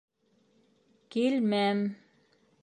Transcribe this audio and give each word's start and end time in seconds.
—...килмәм... 1.15 1.85